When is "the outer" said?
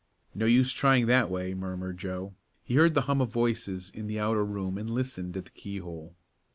4.07-4.43